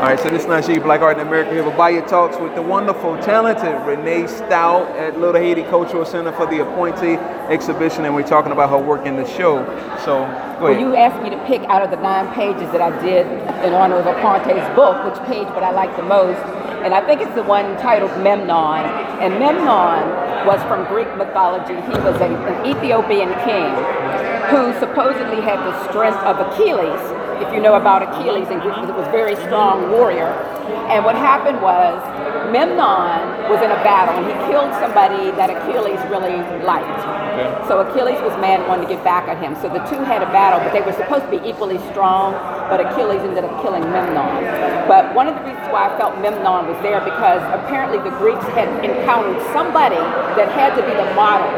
[0.00, 2.54] All right, so this is Najee Black Art in America here with Bayou Talks with
[2.54, 7.18] the wonderful, talented Renee Stout at Little Haiti Cultural Center for the Aponte
[7.50, 9.60] exhibition, and we're talking about her work in the show.
[10.06, 10.24] So,
[10.56, 13.26] go Well, you asked me to pick out of the nine pages that I did
[13.62, 16.40] in honor of Aponte's book, which page would I like the most.
[16.80, 18.88] And I think it's the one titled Memnon.
[19.20, 21.76] And Memnon was from Greek mythology.
[21.76, 23.68] He was a, an Ethiopian king
[24.48, 27.19] who supposedly had the strength of Achilles.
[27.40, 30.28] If you know about Achilles in Greek, it was a very strong warrior.
[30.92, 31.96] And what happened was
[32.52, 37.00] Memnon was in a battle and he killed somebody that Achilles really liked.
[37.32, 37.48] Okay.
[37.64, 39.56] So Achilles was mad and wanted to get back at him.
[39.56, 42.36] So the two had a battle, but they were supposed to be equally strong,
[42.68, 44.44] but Achilles ended up killing Memnon.
[44.84, 48.44] But one of the reasons why I felt Memnon was there because apparently the Greeks
[48.52, 50.02] had encountered somebody
[50.36, 51.48] that had to be the model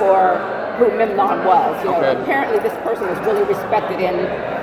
[0.00, 1.84] for who Memnon was.
[1.84, 2.22] You know, Okay.
[2.22, 4.14] apparently this person was really respected in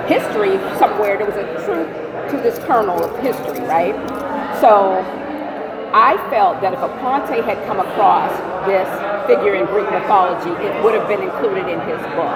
[0.08, 1.18] history somewhere.
[1.18, 1.88] There was a truth
[2.32, 3.96] to this kernel of history, right?
[4.60, 5.04] So
[5.94, 8.32] I felt that if Aponte had come across
[8.66, 8.88] this
[9.28, 12.36] figure in Greek mythology, it would have been included in his book.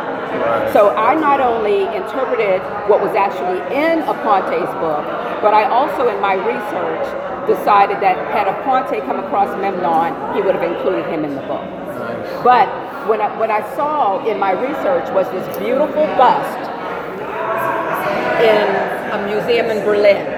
[0.73, 5.03] So I not only interpreted what was actually in Aponte's book,
[5.41, 7.05] but I also, in my research,
[7.47, 11.65] decided that had Aponte come across Memnon, he would have included him in the book.
[12.43, 12.69] But
[13.19, 16.59] I, what I saw in my research was this beautiful bust
[18.39, 18.65] in
[19.11, 20.37] a museum in Berlin.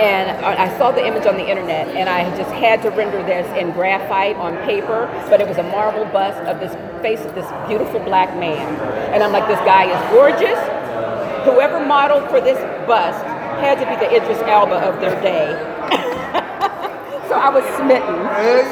[0.00, 3.22] And I I saw the image on the internet, and I just had to render
[3.22, 7.34] this in graphite on paper, but it was a marble bust of this face of
[7.34, 8.64] this beautiful black man.
[9.12, 10.58] And I'm like, this guy is gorgeous.
[11.44, 13.24] Whoever modeled for this bust
[13.60, 15.52] had to be the Idris Elba of their day.
[17.30, 18.18] So I was smitten.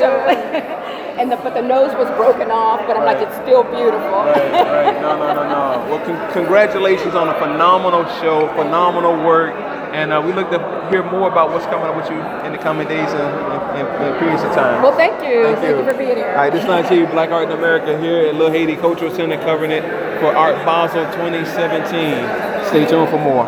[0.02, 0.10] So,
[1.22, 4.26] and the, but the nose was broken off, but I'm like, it's still beautiful.
[4.26, 4.98] Right, right.
[4.98, 5.62] No, no, no, no.
[5.86, 9.54] Well, con- congratulations on a phenomenal show, phenomenal work,
[9.94, 10.58] and uh, we look to
[10.90, 13.30] hear more about what's coming up with you in the coming days and,
[13.78, 14.82] and, and periods of time.
[14.82, 15.44] Well, thank you.
[15.44, 15.78] Thank Thank, you.
[15.78, 15.84] you.
[15.86, 16.34] for being here.
[16.34, 19.38] All right, this is Najee Black Art in America here at Little Haiti Cultural Center
[19.38, 19.86] covering it
[20.18, 22.66] for Art Basel 2017.
[22.66, 23.46] Stay tuned for more.